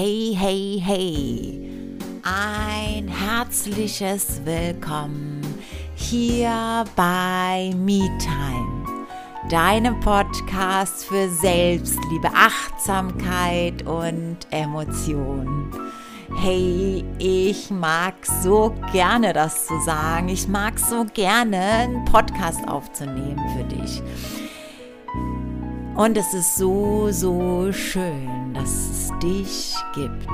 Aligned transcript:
Hey, 0.00 0.32
hey, 0.32 0.80
hey! 0.80 1.70
Ein 2.22 3.08
herzliches 3.08 4.40
Willkommen 4.44 5.40
hier 5.96 6.84
bei 6.94 7.72
MeTime, 7.74 8.84
deinem 9.50 9.98
Podcast 9.98 11.04
für 11.04 11.28
Selbstliebe, 11.28 12.30
Achtsamkeit 12.32 13.84
und 13.88 14.36
Emotion. 14.50 15.72
Hey, 16.36 17.04
ich 17.18 17.68
mag 17.68 18.14
so 18.24 18.72
gerne 18.92 19.32
das 19.32 19.66
zu 19.66 19.80
sagen. 19.80 20.28
Ich 20.28 20.46
mag 20.46 20.78
so 20.78 21.06
gerne 21.12 21.58
einen 21.58 22.04
Podcast 22.04 22.68
aufzunehmen 22.68 23.42
für 23.56 23.64
dich. 23.64 24.00
Und 25.98 26.16
es 26.16 26.32
ist 26.32 26.54
so, 26.54 27.08
so 27.10 27.72
schön, 27.72 28.54
dass 28.54 28.70
es 28.70 29.10
dich 29.20 29.74
gibt. 29.96 30.28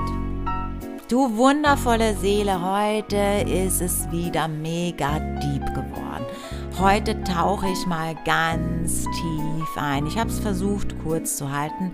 Du 1.09 1.39
wundervolle 1.39 2.15
Seele, 2.17 2.61
heute 2.61 3.49
ist 3.49 3.81
es 3.81 4.11
wieder 4.11 4.47
mega 4.47 5.19
deep 5.19 5.65
geworden. 5.69 6.27
Heute 6.79 7.25
tauche 7.25 7.67
ich 7.71 7.87
mal 7.87 8.15
ganz 8.27 9.05
tief 9.05 9.77
ein. 9.77 10.07
Ich 10.07 10.19
habe 10.19 10.29
es 10.29 10.39
versucht 10.39 11.03
kurz 11.03 11.39
zu 11.39 11.51
halten 11.51 11.93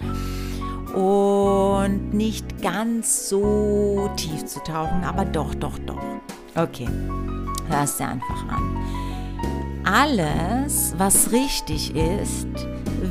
und 0.93 2.13
nicht 2.13 2.61
ganz 2.63 3.29
so 3.29 4.11
tief 4.17 4.47
zu 4.47 4.59
tauchen, 4.65 5.05
aber 5.05 5.25
doch, 5.25 5.55
doch, 5.55 5.79
doch. 5.87 6.03
Okay, 6.57 6.89
hörst 7.69 8.01
dir 8.01 8.09
einfach 8.09 8.49
an. 8.49 8.77
Alles, 9.85 10.93
was 10.99 11.31
richtig 11.31 11.95
ist, 11.95 12.49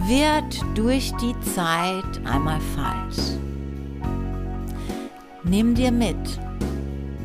wird 0.07 0.63
durch 0.75 1.11
die 1.21 1.39
Zeit 1.41 2.25
einmal 2.25 2.59
falsch. 2.75 3.37
Nimm 5.43 5.75
dir 5.75 5.91
mit, 5.91 6.39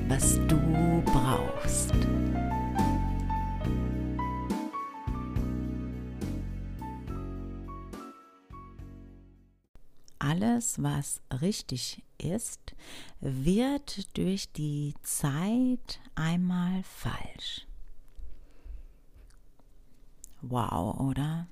was 0.09 0.34
du 0.48 1.02
brauchst. 1.05 1.92
Alles, 10.19 10.83
was 10.83 11.20
richtig 11.42 12.03
ist, 12.19 12.75
wird 13.20 14.16
durch 14.16 14.50
die 14.53 14.94
Zeit 15.03 16.00
einmal 16.14 16.83
falsch. 16.83 17.66
Wow, 20.41 20.98
oder? 21.00 21.47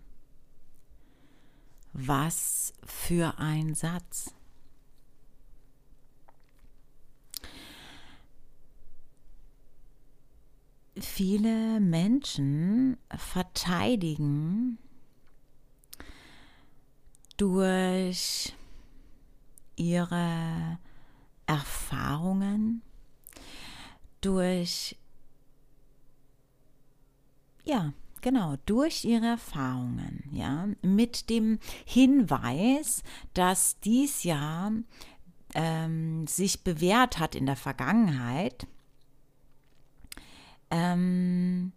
Was 1.92 2.72
für 2.84 3.38
ein 3.38 3.74
Satz. 3.74 4.34
Viele 10.98 11.80
Menschen 11.80 12.96
verteidigen 13.16 14.78
durch 17.36 18.54
ihre 19.76 20.78
Erfahrungen, 21.46 22.82
durch 24.20 24.96
ja, 27.64 27.92
Genau, 28.22 28.54
durch 28.66 29.04
ihre 29.04 29.26
Erfahrungen, 29.26 30.22
ja, 30.30 30.68
mit 30.80 31.28
dem 31.28 31.58
Hinweis, 31.84 33.02
dass 33.34 33.80
dies 33.80 34.22
ja 34.22 34.70
ähm, 35.54 36.26
sich 36.28 36.62
bewährt 36.62 37.18
hat 37.18 37.34
in 37.34 37.46
der 37.46 37.56
Vergangenheit, 37.56 38.68
ähm, 40.70 41.72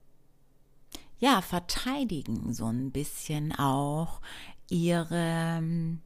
ja, 1.18 1.42
verteidigen 1.42 2.54
so 2.54 2.68
ein 2.68 2.92
bisschen 2.92 3.52
auch 3.52 4.22
ihre 4.70 5.08
ähm, 5.12 6.00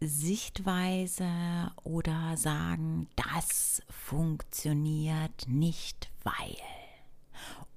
Sichtweise 0.00 1.72
oder 1.82 2.36
sagen, 2.36 3.08
das 3.16 3.82
funktioniert 3.88 5.48
nicht, 5.48 6.10
weil. 6.22 6.56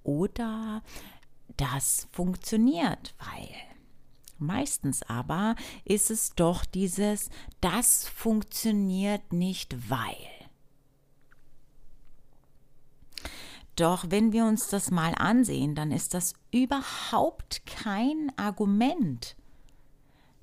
Oder 0.03 0.84
das 1.57 2.07
funktioniert, 2.11 3.13
weil 3.19 3.49
meistens 4.37 5.03
aber 5.03 5.55
ist 5.83 6.11
es 6.11 6.33
doch 6.35 6.65
dieses, 6.65 7.29
das 7.61 8.07
funktioniert 8.07 9.33
nicht, 9.33 9.89
weil. 9.89 10.15
Doch 13.75 14.05
wenn 14.09 14.33
wir 14.33 14.45
uns 14.45 14.67
das 14.67 14.91
mal 14.91 15.13
ansehen, 15.15 15.73
dann 15.75 15.91
ist 15.91 16.13
das 16.13 16.33
überhaupt 16.51 17.66
kein 17.66 18.31
Argument, 18.35 19.37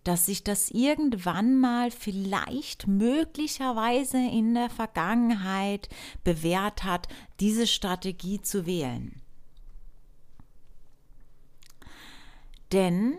dass 0.04 0.26
sich 0.26 0.42
das 0.42 0.70
irgendwann 0.70 1.58
mal 1.58 1.90
vielleicht 1.90 2.86
möglicherweise 2.86 4.18
in 4.18 4.54
der 4.54 4.70
Vergangenheit 4.70 5.88
bewährt 6.24 6.84
hat, 6.84 7.08
diese 7.40 7.66
Strategie 7.66 8.40
zu 8.40 8.64
wählen. 8.64 9.20
Denn 12.72 13.18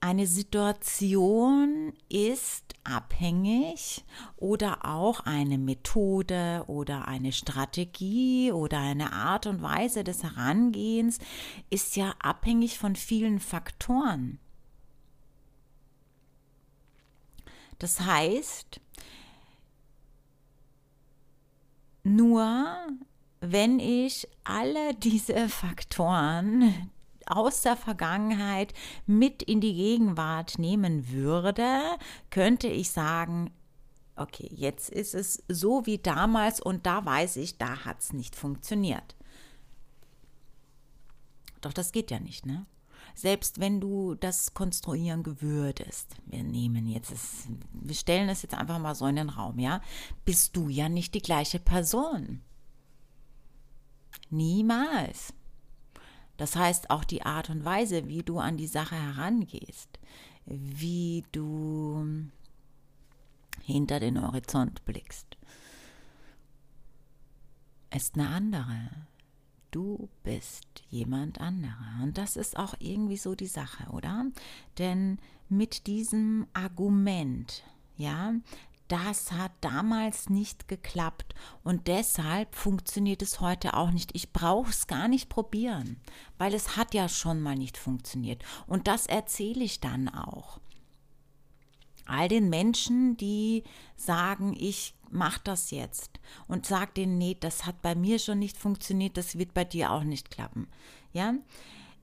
eine 0.00 0.26
Situation 0.26 1.92
ist 2.08 2.74
abhängig 2.82 4.04
oder 4.36 4.84
auch 4.84 5.20
eine 5.20 5.58
Methode 5.58 6.64
oder 6.66 7.06
eine 7.06 7.30
Strategie 7.30 8.50
oder 8.50 8.80
eine 8.80 9.12
Art 9.12 9.46
und 9.46 9.62
Weise 9.62 10.02
des 10.02 10.24
Herangehens 10.24 11.18
ist 11.70 11.94
ja 11.94 12.14
abhängig 12.18 12.78
von 12.78 12.96
vielen 12.96 13.38
Faktoren. 13.38 14.40
Das 17.78 18.00
heißt, 18.00 18.80
nur 22.02 22.74
wenn 23.40 23.78
ich 23.78 24.26
alle 24.42 24.94
diese 24.94 25.48
Faktoren, 25.48 26.90
aus 27.28 27.62
der 27.62 27.76
Vergangenheit 27.76 28.72
mit 29.06 29.42
in 29.42 29.60
die 29.60 29.74
Gegenwart 29.74 30.58
nehmen 30.58 31.10
würde, 31.10 31.80
könnte 32.30 32.68
ich 32.68 32.90
sagen, 32.90 33.50
okay, 34.16 34.48
jetzt 34.52 34.90
ist 34.90 35.14
es 35.14 35.42
so 35.48 35.86
wie 35.86 35.98
damals 35.98 36.60
und 36.60 36.86
da 36.86 37.04
weiß 37.04 37.36
ich, 37.36 37.58
da 37.58 37.84
hat 37.84 38.00
es 38.00 38.12
nicht 38.12 38.36
funktioniert. 38.36 39.16
Doch 41.60 41.72
das 41.72 41.92
geht 41.92 42.10
ja 42.10 42.20
nicht, 42.20 42.44
ne? 42.44 42.66
Selbst 43.14 43.60
wenn 43.60 43.80
du 43.80 44.14
das 44.14 44.54
konstruieren 44.54 45.22
gewürdest, 45.22 46.16
wir 46.26 46.42
nehmen 46.42 46.86
jetzt, 46.86 47.12
es, 47.12 47.46
wir 47.72 47.94
stellen 47.94 48.28
es 48.28 48.42
jetzt 48.42 48.54
einfach 48.54 48.78
mal 48.78 48.94
so 48.94 49.06
in 49.06 49.16
den 49.16 49.28
Raum, 49.28 49.58
ja, 49.58 49.82
bist 50.24 50.56
du 50.56 50.68
ja 50.68 50.88
nicht 50.88 51.14
die 51.14 51.20
gleiche 51.20 51.58
Person. 51.58 52.42
Niemals. 54.30 55.34
Das 56.36 56.56
heißt 56.56 56.90
auch 56.90 57.04
die 57.04 57.22
Art 57.22 57.50
und 57.50 57.64
Weise, 57.64 58.08
wie 58.08 58.22
du 58.22 58.38
an 58.38 58.56
die 58.56 58.66
Sache 58.66 58.96
herangehst, 58.96 59.98
wie 60.46 61.24
du 61.32 62.06
hinter 63.62 64.00
den 64.00 64.20
Horizont 64.20 64.84
blickst, 64.84 65.36
ist 67.94 68.14
eine 68.14 68.28
andere. 68.28 68.90
Du 69.70 70.08
bist 70.22 70.82
jemand 70.90 71.40
anderer. 71.40 72.02
Und 72.02 72.18
das 72.18 72.36
ist 72.36 72.56
auch 72.56 72.74
irgendwie 72.78 73.16
so 73.16 73.34
die 73.34 73.46
Sache, 73.46 73.90
oder? 73.90 74.26
Denn 74.78 75.18
mit 75.48 75.86
diesem 75.86 76.46
Argument, 76.52 77.62
ja, 77.96 78.34
das 78.92 79.32
hat 79.32 79.52
damals 79.62 80.28
nicht 80.28 80.68
geklappt 80.68 81.34
und 81.64 81.86
deshalb 81.86 82.54
funktioniert 82.54 83.22
es 83.22 83.40
heute 83.40 83.72
auch 83.72 83.90
nicht. 83.90 84.14
Ich 84.14 84.34
brauche 84.34 84.68
es 84.68 84.86
gar 84.86 85.08
nicht 85.08 85.30
probieren, 85.30 85.96
weil 86.36 86.52
es 86.52 86.76
hat 86.76 86.92
ja 86.92 87.08
schon 87.08 87.40
mal 87.40 87.56
nicht 87.56 87.78
funktioniert. 87.78 88.44
Und 88.66 88.88
das 88.88 89.06
erzähle 89.06 89.64
ich 89.64 89.80
dann 89.80 90.10
auch. 90.10 90.60
All 92.04 92.28
den 92.28 92.50
Menschen, 92.50 93.16
die 93.16 93.64
sagen, 93.96 94.54
ich 94.58 94.94
mache 95.10 95.40
das 95.42 95.70
jetzt 95.70 96.20
und 96.46 96.66
sag 96.66 96.94
denen, 96.94 97.16
nee, 97.16 97.34
das 97.40 97.64
hat 97.64 97.80
bei 97.80 97.94
mir 97.94 98.18
schon 98.18 98.40
nicht 98.40 98.58
funktioniert, 98.58 99.16
das 99.16 99.38
wird 99.38 99.54
bei 99.54 99.64
dir 99.64 99.90
auch 99.90 100.04
nicht 100.04 100.30
klappen. 100.30 100.68
Ja, 101.14 101.32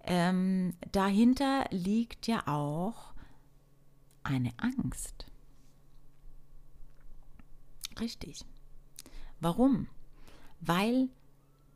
ähm, 0.05 0.73
dahinter 0.91 1.65
liegt 1.69 2.25
ja 2.25 2.47
auch 2.47 3.13
eine 4.23 4.53
Angst. 4.57 5.28
Richtig. 7.99 8.45
Warum? 9.39 9.87
Weil 10.61 11.09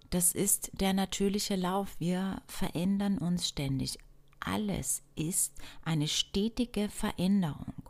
das 0.09 0.33
ist 0.33 0.71
der 0.73 0.93
natürliche 0.93 1.55
Lauf. 1.55 1.95
Wir 1.99 2.41
verändern 2.47 3.17
uns 3.17 3.47
ständig. 3.47 3.97
Alles 4.39 5.01
ist 5.15 5.53
eine 5.83 6.07
stetige 6.07 6.89
Veränderung. 6.89 7.83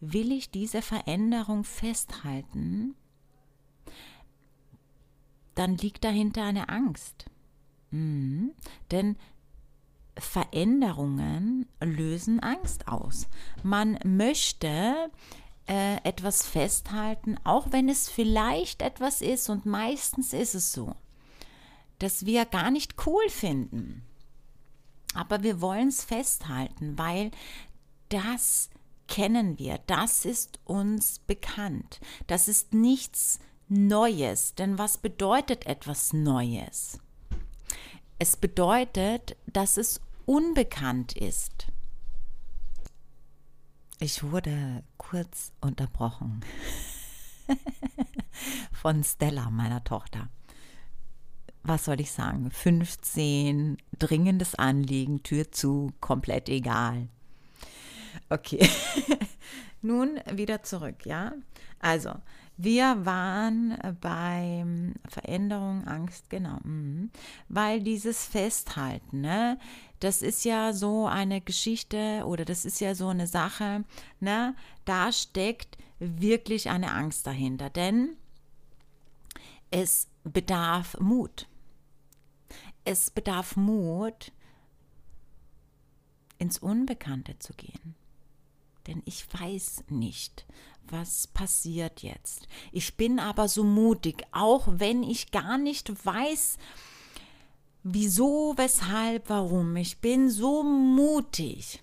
will 0.00 0.32
ich 0.32 0.50
diese 0.50 0.82
Veränderung 0.82 1.64
festhalten, 1.64 2.94
dann 5.54 5.76
liegt 5.76 6.04
dahinter 6.04 6.44
eine 6.44 6.68
Angst. 6.68 7.26
Mhm. 7.90 8.52
Denn 8.90 9.16
Veränderungen 10.18 11.66
lösen 11.80 12.40
Angst 12.40 12.88
aus. 12.88 13.26
Man 13.62 13.98
möchte 14.04 15.10
äh, 15.68 15.96
etwas 16.04 16.46
festhalten, 16.46 17.36
auch 17.44 17.72
wenn 17.72 17.88
es 17.88 18.08
vielleicht 18.08 18.82
etwas 18.82 19.20
ist 19.20 19.48
und 19.48 19.66
meistens 19.66 20.32
ist 20.32 20.54
es 20.54 20.72
so, 20.72 20.94
dass 21.98 22.26
wir 22.26 22.44
gar 22.44 22.70
nicht 22.70 23.06
cool 23.06 23.28
finden. 23.28 24.02
Aber 25.14 25.42
wir 25.42 25.60
wollen 25.60 25.88
es 25.88 26.04
festhalten, 26.04 26.98
weil 26.98 27.30
das 28.10 28.70
kennen 29.08 29.58
wir, 29.58 29.78
das 29.86 30.24
ist 30.24 30.60
uns 30.64 31.20
bekannt. 31.20 32.00
Das 32.26 32.48
ist 32.48 32.74
nichts 32.74 33.40
Neues, 33.68 34.54
denn 34.54 34.78
was 34.78 34.98
bedeutet 34.98 35.66
etwas 35.66 36.12
Neues? 36.12 37.00
Es 38.18 38.36
bedeutet, 38.36 39.36
dass 39.46 39.76
es 39.76 40.00
unbekannt 40.24 41.16
ist. 41.16 41.66
Ich 43.98 44.22
wurde 44.22 44.82
kurz 44.98 45.52
unterbrochen 45.62 46.44
von 48.72 49.02
Stella, 49.02 49.48
meiner 49.48 49.82
Tochter. 49.84 50.28
Was 51.62 51.86
soll 51.86 52.00
ich 52.00 52.12
sagen? 52.12 52.50
15, 52.50 53.78
dringendes 53.98 54.54
Anliegen, 54.54 55.22
Tür 55.22 55.50
zu, 55.50 55.92
komplett 56.00 56.50
egal. 56.50 57.08
Okay, 58.28 58.68
nun 59.80 60.20
wieder 60.30 60.62
zurück, 60.62 61.06
ja? 61.06 61.32
Also, 61.80 62.10
wir 62.56 63.04
waren 63.04 63.76
bei 64.00 64.64
Veränderung, 65.08 65.86
Angst, 65.86 66.30
genau. 66.30 66.58
Weil 67.48 67.82
dieses 67.82 68.24
Festhalten, 68.24 69.20
ne, 69.20 69.58
das 70.00 70.22
ist 70.22 70.44
ja 70.44 70.72
so 70.72 71.06
eine 71.06 71.40
Geschichte 71.40 72.24
oder 72.26 72.44
das 72.44 72.64
ist 72.64 72.80
ja 72.80 72.94
so 72.94 73.08
eine 73.08 73.26
Sache, 73.26 73.84
ne, 74.20 74.54
da 74.84 75.12
steckt 75.12 75.76
wirklich 75.98 76.70
eine 76.70 76.92
Angst 76.92 77.26
dahinter, 77.26 77.70
denn 77.70 78.16
es 79.70 80.08
bedarf 80.24 80.98
Mut. 80.98 81.48
Es 82.84 83.10
bedarf 83.10 83.56
Mut, 83.56 84.32
ins 86.38 86.58
Unbekannte 86.58 87.38
zu 87.38 87.52
gehen 87.54 87.96
denn 88.86 89.02
ich 89.04 89.26
weiß 89.32 89.84
nicht, 89.88 90.46
was 90.90 91.26
passiert 91.26 92.02
jetzt. 92.02 92.46
Ich 92.72 92.96
bin 92.96 93.18
aber 93.18 93.48
so 93.48 93.64
mutig, 93.64 94.24
auch 94.32 94.66
wenn 94.68 95.02
ich 95.02 95.30
gar 95.30 95.58
nicht 95.58 96.04
weiß, 96.04 96.58
wieso, 97.82 98.54
weshalb, 98.56 99.28
warum. 99.28 99.76
Ich 99.76 99.98
bin 99.98 100.30
so 100.30 100.62
mutig, 100.62 101.82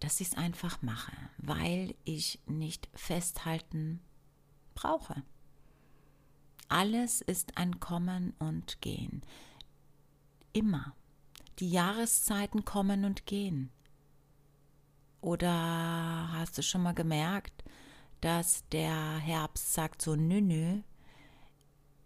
dass 0.00 0.20
ich 0.20 0.28
es 0.28 0.36
einfach 0.36 0.82
mache, 0.82 1.12
weil 1.38 1.94
ich 2.04 2.40
nicht 2.46 2.88
festhalten 2.94 4.00
brauche. 4.74 5.22
Alles 6.68 7.20
ist 7.20 7.56
ein 7.56 7.80
Kommen 7.80 8.34
und 8.38 8.80
Gehen. 8.80 9.22
Immer. 10.52 10.94
Die 11.58 11.70
Jahreszeiten 11.70 12.64
kommen 12.64 13.04
und 13.04 13.26
gehen. 13.26 13.70
Oder 15.20 16.30
hast 16.32 16.58
du 16.58 16.62
schon 16.62 16.82
mal 16.82 16.94
gemerkt, 16.94 17.64
dass 18.20 18.66
der 18.68 19.18
Herbst 19.18 19.74
sagt 19.74 20.02
so, 20.02 20.16
nö, 20.16 20.40
nö, 20.40 20.80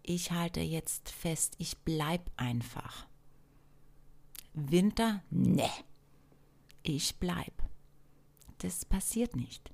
ich 0.03 0.31
halte 0.31 0.61
jetzt 0.61 1.09
fest, 1.09 1.55
ich 1.57 1.77
bleib 1.79 2.29
einfach. 2.37 3.07
Winter, 4.53 5.21
ne, 5.29 5.69
ich 6.83 7.17
bleib. 7.17 7.53
Das 8.59 8.85
passiert 8.85 9.35
nicht. 9.35 9.71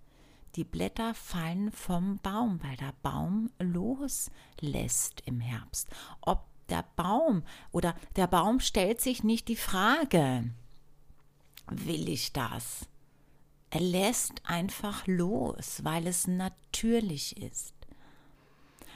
Die 0.55 0.63
Blätter 0.63 1.13
fallen 1.13 1.71
vom 1.71 2.17
Baum, 2.19 2.61
weil 2.63 2.77
der 2.77 2.93
Baum 3.01 3.51
loslässt 3.59 5.21
im 5.25 5.39
Herbst. 5.39 5.89
Ob 6.21 6.45
der 6.69 6.83
Baum 6.95 7.43
oder 7.71 7.95
der 8.15 8.27
Baum 8.27 8.59
stellt 8.59 9.01
sich 9.01 9.23
nicht 9.23 9.47
die 9.47 9.55
Frage, 9.55 10.49
will 11.69 12.09
ich 12.09 12.33
das? 12.33 12.87
Er 13.69 13.81
lässt 13.81 14.41
einfach 14.45 15.05
los, 15.07 15.83
weil 15.83 16.07
es 16.07 16.27
natürlich 16.27 17.37
ist. 17.37 17.73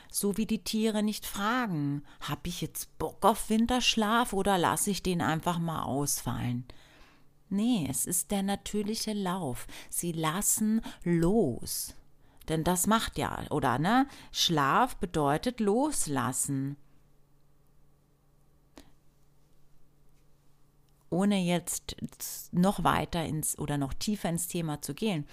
So 0.10 0.38
wie 0.38 0.46
die 0.46 0.64
Tiere 0.64 1.04
nicht 1.04 1.26
fragen, 1.26 2.04
hab 2.20 2.46
ich 2.46 2.62
jetzt 2.62 2.98
Bock 2.98 3.26
auf 3.26 3.50
Winterschlaf 3.50 4.34
oder 4.34 4.58
lasse 4.58 4.92
ich 4.92 5.04
den 5.04 5.22
einfach 5.22 5.58
mal 5.60 5.84
ausfallen? 5.84 6.66
Nee, 7.50 7.88
es 7.90 8.06
ist 8.06 8.32
der 8.32 8.44
natürliche 8.44 9.14
Lauf. 9.14 9.68
Sie 9.90 10.14
lassen 10.14 10.82
los. 11.04 11.96
Denn 12.48 12.64
das 12.64 12.88
macht 12.88 13.18
ja, 13.18 13.46
oder 13.50 13.78
ne? 13.78 14.08
Schlaf 14.32 14.96
bedeutet 14.98 15.60
loslassen. 15.60 16.78
Ohne 21.12 21.40
jetzt 21.44 21.96
noch 22.52 22.84
weiter 22.84 23.24
ins 23.24 23.60
oder 23.60 23.78
noch 23.78 23.94
tiefer 23.94 24.30
ins 24.30 24.48
Thema 24.48 24.82
zu 24.82 24.96
gehen, 24.96 25.28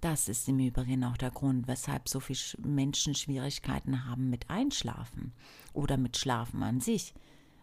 das 0.00 0.28
ist 0.28 0.48
im 0.48 0.58
Übrigen 0.58 1.02
auch 1.02 1.16
der 1.16 1.30
Grund, 1.30 1.66
weshalb 1.66 2.08
so 2.10 2.20
viele 2.20 2.38
Menschen 2.58 3.14
Schwierigkeiten 3.14 4.06
haben 4.06 4.28
mit 4.28 4.50
Einschlafen 4.50 5.32
oder 5.72 5.96
mit 5.96 6.18
Schlafen 6.18 6.62
an 6.62 6.80
sich, 6.80 7.14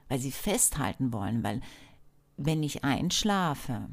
weil 0.10 0.20
sie 0.20 0.32
festhalten 0.32 1.14
wollen, 1.14 1.44
weil 1.44 1.62
wenn 2.38 2.64
ich 2.64 2.84
einschlafe 2.84 3.88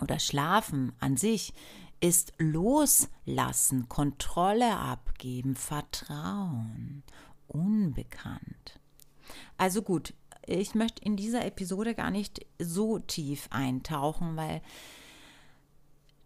oder 0.00 0.20
schlafen 0.20 0.92
an 1.00 1.16
sich 1.16 1.52
ist 1.98 2.32
loslassen, 2.38 3.88
Kontrolle 3.88 4.76
abgeben, 4.76 5.56
Vertrauen, 5.56 7.02
unbekannt. 7.48 8.80
Also 9.56 9.82
gut, 9.82 10.14
ich 10.46 10.74
möchte 10.74 11.02
in 11.04 11.16
dieser 11.16 11.44
Episode 11.44 11.94
gar 11.94 12.10
nicht 12.10 12.46
so 12.58 12.98
tief 12.98 13.48
eintauchen, 13.50 14.36
weil 14.36 14.62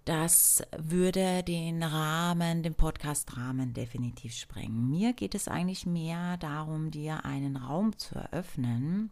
das 0.04 0.62
würde 0.76 1.42
den 1.42 1.82
Rahmen, 1.82 2.62
den 2.62 2.74
Podcast-Rahmen 2.74 3.74
definitiv 3.74 4.34
sprengen. 4.34 4.88
Mir 4.88 5.12
geht 5.12 5.34
es 5.34 5.48
eigentlich 5.48 5.84
mehr 5.84 6.36
darum, 6.36 6.92
dir 6.92 7.24
einen 7.24 7.56
Raum 7.56 7.98
zu 7.98 8.14
eröffnen 8.14 9.10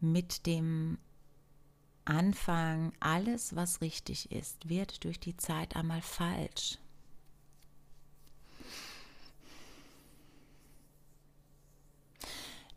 mit 0.00 0.46
dem 0.46 0.98
Anfang, 2.04 2.92
alles, 2.98 3.54
was 3.54 3.80
richtig 3.80 4.32
ist, 4.32 4.68
wird 4.68 5.04
durch 5.04 5.20
die 5.20 5.36
Zeit 5.36 5.76
einmal 5.76 6.02
falsch. 6.02 6.78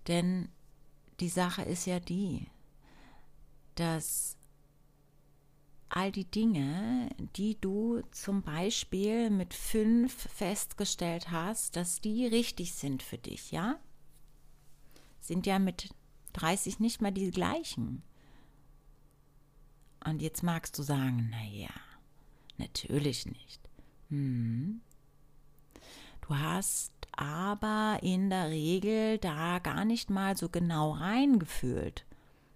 Denn 0.07 0.49
die 1.19 1.29
Sache 1.29 1.63
ist 1.63 1.85
ja 1.85 1.99
die, 1.99 2.47
dass 3.75 4.37
all 5.89 6.11
die 6.11 6.25
Dinge, 6.25 7.09
die 7.35 7.59
du 7.59 8.01
zum 8.11 8.41
Beispiel 8.41 9.29
mit 9.29 9.53
fünf 9.53 10.13
festgestellt 10.13 11.31
hast, 11.31 11.75
dass 11.75 12.01
die 12.01 12.27
richtig 12.27 12.73
sind 12.73 13.01
für 13.01 13.17
dich, 13.17 13.51
ja, 13.51 13.79
sind 15.21 15.45
ja 15.45 15.57
mit 15.59 15.89
30 16.33 16.79
nicht 16.79 17.01
mal 17.01 17.11
die 17.11 17.31
gleichen. 17.31 18.03
Und 20.03 20.21
jetzt 20.21 20.43
magst 20.43 20.77
du 20.77 20.83
sagen, 20.83 21.29
naja, 21.31 21.73
natürlich 22.57 23.25
nicht. 23.25 23.61
Hm. 24.09 24.81
Du 26.21 26.35
hast 26.35 26.91
aber 27.17 27.99
in 28.01 28.29
der 28.29 28.49
Regel 28.49 29.17
da 29.17 29.59
gar 29.59 29.85
nicht 29.85 30.09
mal 30.09 30.37
so 30.37 30.49
genau 30.49 30.91
reingefühlt, 30.91 32.05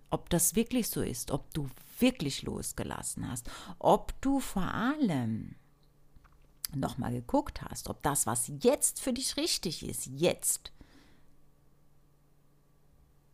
ob 0.10 0.30
das 0.30 0.56
wirklich 0.56 0.89
so 0.89 1.01
ist, 1.01 1.32
ob 1.32 1.54
du 1.54 1.68
wirklich 2.00 2.44
losgelassen 2.44 3.30
hast, 3.30 3.50
ob 3.78 4.20
du 4.22 4.39
vor 4.39 4.74
allem 4.74 5.56
nochmal 6.74 7.12
geguckt 7.12 7.62
hast, 7.62 7.89
ob 7.89 8.01
das, 8.04 8.25
was 8.25 8.51
jetzt 8.62 9.01
für 9.01 9.13
dich 9.13 9.38
richtig 9.38 9.88
ist, 9.88 10.08
jetzt 10.08 10.72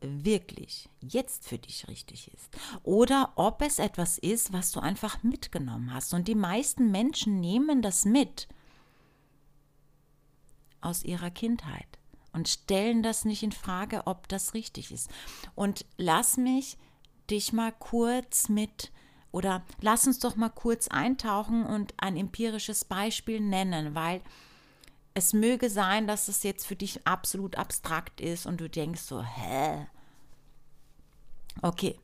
wirklich 0.01 0.89
jetzt 1.01 1.47
für 1.47 1.57
dich 1.57 1.87
richtig 1.87 2.31
ist. 2.33 2.49
Oder 2.83 3.33
ob 3.35 3.61
es 3.61 3.79
etwas 3.79 4.17
ist, 4.17 4.53
was 4.53 4.71
du 4.71 4.79
einfach 4.79 5.23
mitgenommen 5.23 5.93
hast. 5.93 6.13
Und 6.13 6.27
die 6.27 6.35
meisten 6.35 6.91
Menschen 6.91 7.39
nehmen 7.39 7.81
das 7.81 8.05
mit 8.05 8.47
aus 10.85 11.03
ihrer 11.03 11.31
Kindheit 11.31 11.87
und 12.31 12.47
stellen 12.47 13.01
das 13.03 13.25
nicht 13.25 13.43
in 13.43 13.51
Frage, 13.51 14.03
ob 14.05 14.27
das 14.27 14.53
richtig 14.53 14.91
ist. 14.91 15.09
Und 15.55 15.85
lass 15.97 16.37
mich 16.37 16.77
dich 17.29 17.53
mal 17.53 17.71
kurz 17.71 18.49
mit 18.49 18.91
Oder 19.31 19.63
lass 19.81 20.07
uns 20.07 20.19
doch 20.19 20.37
mal 20.37 20.49
kurz 20.49 20.87
eintauchen 20.87 21.65
und 21.65 21.93
ein 21.97 22.15
empirisches 22.15 22.85
Beispiel 22.85 23.41
nennen, 23.41 23.93
weil 23.93 24.21
es 25.13 25.33
möge 25.33 25.69
sein, 25.69 26.07
dass 26.07 26.27
es 26.27 26.43
jetzt 26.43 26.65
für 26.65 26.75
dich 26.75 27.05
absolut 27.07 27.57
abstrakt 27.57 28.21
ist 28.21 28.45
und 28.45 28.61
du 28.61 28.69
denkst 28.69 29.01
so, 29.01 29.23
hä? 29.23 29.87
Okay, 31.61 31.97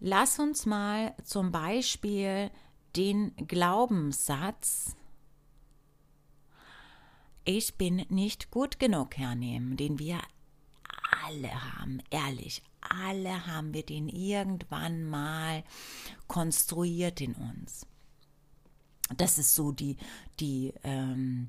lass 0.00 0.38
uns 0.38 0.66
mal 0.66 1.14
zum 1.24 1.50
Beispiel 1.52 2.50
den 2.96 3.34
Glaubenssatz, 3.36 4.96
ich 7.46 7.76
bin 7.76 8.04
nicht 8.08 8.50
gut 8.50 8.78
genug 8.78 9.16
hernehmen, 9.16 9.76
den 9.76 9.98
wir 9.98 10.20
alle 11.24 11.78
haben, 11.78 12.02
ehrlich, 12.10 12.62
alle 12.80 13.46
haben 13.46 13.72
wir 13.72 13.84
den 13.84 14.08
irgendwann 14.08 15.04
mal 15.04 15.64
konstruiert 16.26 17.20
in 17.20 17.34
uns. 17.34 17.86
Das 19.16 19.38
ist 19.38 19.54
so 19.54 19.72
die, 19.72 19.96
die, 20.40 20.74
ähm, 20.82 21.48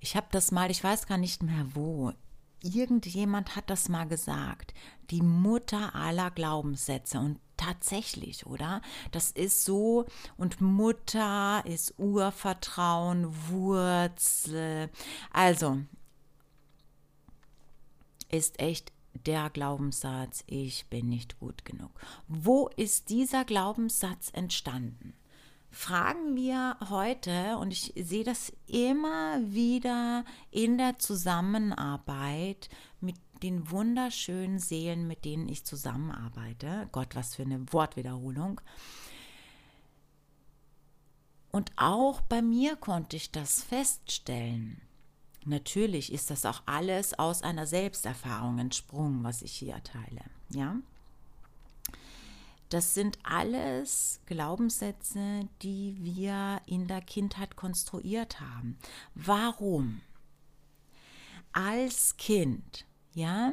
ich 0.00 0.16
habe 0.16 0.28
das 0.30 0.52
mal, 0.52 0.70
ich 0.70 0.82
weiß 0.82 1.06
gar 1.06 1.18
nicht 1.18 1.42
mehr 1.42 1.66
wo, 1.74 2.12
irgendjemand 2.62 3.56
hat 3.56 3.68
das 3.68 3.88
mal 3.88 4.06
gesagt, 4.06 4.72
die 5.10 5.22
Mutter 5.22 5.94
aller 5.94 6.30
Glaubenssätze 6.30 7.18
und 7.18 7.40
tatsächlich, 7.64 8.46
oder? 8.46 8.82
Das 9.12 9.30
ist 9.30 9.64
so 9.64 10.06
und 10.36 10.60
Mutter 10.60 11.62
ist 11.66 11.94
Urvertrauen, 11.98 13.34
Wurzel. 13.48 14.90
Also 15.32 15.78
ist 18.30 18.60
echt 18.60 18.92
der 19.26 19.48
Glaubenssatz, 19.50 20.42
ich 20.46 20.86
bin 20.86 21.08
nicht 21.08 21.38
gut 21.38 21.64
genug. 21.64 21.90
Wo 22.26 22.68
ist 22.76 23.10
dieser 23.10 23.44
Glaubenssatz 23.44 24.30
entstanden? 24.32 25.14
Fragen 25.70 26.36
wir 26.36 26.76
heute, 26.88 27.56
und 27.58 27.72
ich 27.72 27.92
sehe 27.96 28.22
das 28.22 28.52
immer 28.66 29.40
wieder 29.42 30.24
in 30.50 30.78
der 30.78 30.98
Zusammenarbeit 30.98 32.68
mit 33.00 33.16
den 33.44 33.70
wunderschönen 33.70 34.58
Seelen, 34.58 35.06
mit 35.06 35.26
denen 35.26 35.48
ich 35.48 35.64
zusammenarbeite. 35.64 36.88
Gott, 36.92 37.14
was 37.14 37.34
für 37.36 37.42
eine 37.42 37.70
Wortwiederholung. 37.72 38.60
Und 41.52 41.70
auch 41.76 42.22
bei 42.22 42.40
mir 42.40 42.74
konnte 42.74 43.16
ich 43.16 43.30
das 43.30 43.62
feststellen. 43.62 44.80
Natürlich 45.44 46.10
ist 46.10 46.30
das 46.30 46.46
auch 46.46 46.62
alles 46.64 47.18
aus 47.18 47.42
einer 47.42 47.66
Selbsterfahrung 47.66 48.58
entsprungen, 48.58 49.22
was 49.22 49.42
ich 49.42 49.52
hier 49.52 49.74
erteile. 49.74 50.22
Ja? 50.48 50.76
Das 52.70 52.94
sind 52.94 53.18
alles 53.24 54.20
Glaubenssätze, 54.24 55.48
die 55.60 55.96
wir 56.00 56.62
in 56.64 56.88
der 56.88 57.02
Kindheit 57.02 57.56
konstruiert 57.56 58.40
haben. 58.40 58.78
Warum? 59.14 60.00
Als 61.52 62.16
Kind, 62.16 62.86
ja, 63.14 63.52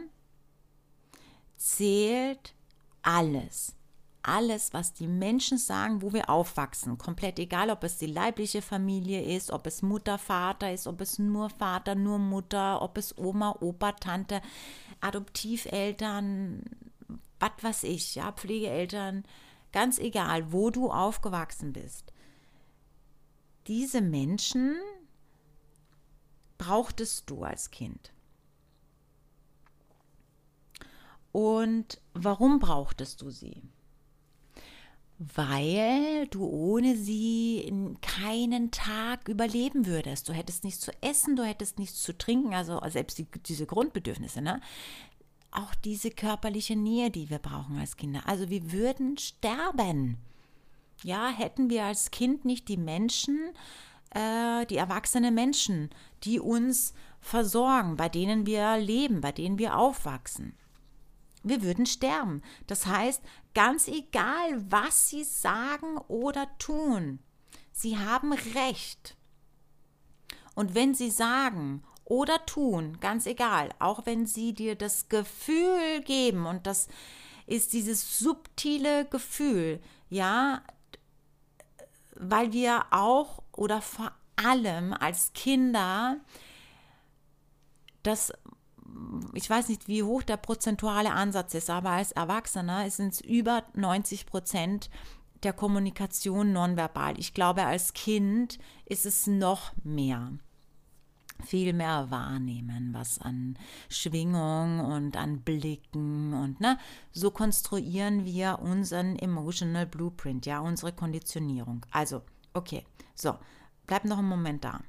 zählt 1.58 2.53
alles 3.01 3.75
alles, 4.24 4.74
was 4.74 4.94
die 4.94 5.08
Menschen 5.08 5.58
sagen, 5.58 6.01
wo 6.01 6.13
wir 6.13 6.30
aufwachsen. 6.30 6.98
Komplett 6.98 7.39
egal, 7.39 7.70
ob 7.70 7.84
es 7.84 7.98
die 7.98 8.08
leibliche 8.08 8.62
Familie 8.62 9.24
ist, 9.24 9.51
ob 9.51 9.65
es 9.68 9.82
Mutter, 9.82 10.18
Vater 10.18 10.72
ist, 10.72 10.88
ob 10.88 11.01
es 11.01 11.20
nur 11.20 11.50
Vater, 11.50 11.96
nur 11.96 12.20
Mutter, 12.20 12.82
ob 12.82 12.98
es 12.98 13.18
Oma, 13.18 13.56
Opa, 13.60 13.94
Tante, 13.94 14.41
Adoptiveltern, 15.00 16.63
was 17.39 17.51
weiß 17.62 17.84
ich, 17.84 18.15
ja, 18.15 18.32
Pflegeeltern, 18.32 19.24
ganz 19.72 19.98
egal, 19.98 20.51
wo 20.51 20.70
du 20.70 20.91
aufgewachsen 20.91 21.74
bist. 21.74 22.13
Diese 23.68 24.01
Menschen 24.01 24.75
brauchtest 26.58 27.30
du 27.30 27.44
als 27.44 27.72
Kind. 27.72 28.12
Und 31.31 32.01
warum 32.13 32.59
brauchtest 32.59 33.21
du 33.21 33.29
sie? 33.29 33.61
weil 35.35 36.27
du 36.29 36.43
ohne 36.45 36.97
sie 36.97 37.71
keinen 38.01 38.71
Tag 38.71 39.27
überleben 39.27 39.85
würdest. 39.85 40.27
Du 40.27 40.33
hättest 40.33 40.63
nichts 40.63 40.79
zu 40.79 40.91
essen, 41.01 41.35
du 41.35 41.43
hättest 41.43 41.77
nichts 41.77 42.01
zu 42.01 42.17
trinken, 42.17 42.55
also 42.55 42.81
selbst 42.88 43.19
die, 43.19 43.27
diese 43.45 43.67
Grundbedürfnisse, 43.67 44.41
ne? 44.41 44.61
Auch 45.51 45.75
diese 45.75 46.09
körperliche 46.09 46.75
Nähe, 46.75 47.11
die 47.11 47.29
wir 47.29 47.38
brauchen 47.38 47.77
als 47.77 47.97
Kinder. 47.97 48.21
Also 48.25 48.50
wir 48.50 48.71
würden 48.71 49.17
sterben. 49.17 50.17
Ja, 51.03 51.29
hätten 51.29 51.69
wir 51.69 51.83
als 51.83 52.09
Kind 52.09 52.45
nicht 52.45 52.67
die 52.67 52.77
Menschen, 52.77 53.38
äh, 54.11 54.65
die 54.67 54.77
erwachsenen 54.77 55.35
Menschen, 55.35 55.89
die 56.23 56.39
uns 56.39 56.93
versorgen, 57.19 57.97
bei 57.97 58.07
denen 58.07 58.45
wir 58.45 58.77
leben, 58.77 59.21
bei 59.21 59.33
denen 59.33 59.59
wir 59.59 59.77
aufwachsen. 59.77 60.53
Wir 61.43 61.62
würden 61.62 61.86
sterben. 61.86 62.41
Das 62.67 62.86
heißt, 62.86 63.21
ganz 63.53 63.88
egal, 63.88 64.71
was 64.71 65.10
sie 65.10 65.24
sagen 65.24 65.98
oder 66.07 66.48
tun, 66.60 67.19
sie 67.71 67.98
haben 67.98 68.33
Recht. 68.33 69.17
Und 70.53 70.75
wenn 70.75 70.93
sie 70.93 71.10
sagen 71.10 71.83
oder 72.05 72.45
tun, 72.45 73.00
ganz 73.00 73.25
egal, 73.25 73.69
auch 73.79 74.05
wenn 74.05 74.25
sie 74.25 74.53
dir 74.53 74.75
das 74.75 75.10
Gefühl 75.10 76.01
geben, 76.03 76.45
und 76.45 76.67
das 76.67 76.88
ist 77.48 77.74
dieses 77.74 78.19
subtile 78.19 79.05
Gefühl, 79.05 79.81
ja, 80.10 80.62
weil 82.15 82.51
wir 82.53 82.86
auch 82.91 83.41
oder 83.51 83.81
vor 83.81 84.12
allem 84.36 84.93
als 84.93 85.33
Kinder 85.33 86.17
das 88.03 88.33
ich 89.33 89.50
weiß 89.50 89.69
nicht, 89.69 89.88
wie 89.88 90.03
hoch 90.03 90.24
der 90.24 90.38
prozentuale 90.38 91.12
Ansatz 91.12 91.53
ist, 91.53 91.69
aber 91.69 91.91
als 91.91 92.12
Erwachsener 92.12 92.89
sind 92.89 93.13
es 93.13 93.21
über 93.21 93.63
90 93.74 94.25
Prozent 94.25 94.89
der 95.43 95.53
Kommunikation 95.53 96.53
nonverbal. 96.53 97.19
Ich 97.19 97.33
glaube, 97.33 97.63
als 97.63 97.93
Kind 97.93 98.60
ist 98.86 99.05
es 99.05 99.27
noch 99.27 99.71
mehr. 99.83 100.33
Viel 101.43 101.74
mehr 101.74 102.12
wahrnehmen, 102.12 102.93
was 102.93 103.17
an 103.19 103.57
Schwingung 103.89 104.79
und 104.79 105.17
an 105.17 105.41
Blicken 105.41 106.33
und 106.33 106.62
ne, 106.62 106.77
so 107.12 107.31
konstruieren 107.31 108.25
wir 108.25 108.60
unseren 108.60 109.15
Emotional 109.15 109.88
Blueprint, 109.88 110.45
ja, 110.45 110.60
unsere 110.60 110.91
Konditionierung. 110.91 111.83
Also, 111.89 112.21
okay, 112.53 112.86
so, 113.15 113.36
bleib 113.88 114.05
noch 114.05 114.19
einen 114.19 114.27
Moment 114.27 114.63
da. 114.63 114.81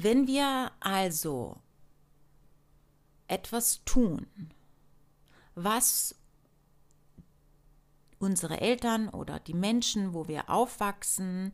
Wenn 0.00 0.28
wir 0.28 0.70
also 0.78 1.56
etwas 3.26 3.84
tun, 3.84 4.28
was 5.56 6.14
unsere 8.20 8.60
Eltern 8.60 9.08
oder 9.08 9.40
die 9.40 9.54
Menschen, 9.54 10.14
wo 10.14 10.28
wir 10.28 10.50
aufwachsen, 10.50 11.52